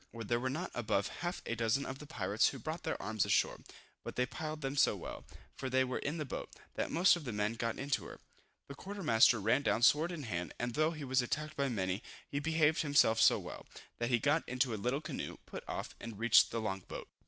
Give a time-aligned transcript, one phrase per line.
[0.15, 3.59] There were not above half a dozen of the pirates who brought their arms ashore,
[4.03, 7.23] but they plied them so well, for they were in the boat, that most of
[7.23, 8.19] the men got into her.
[8.67, 12.01] The quarter master ran down sword in hand, and though he was attacked by many,
[12.27, 13.67] he behaved himself so well,
[13.99, 17.07] that he got into a little canoe, put off, and reached the long boat.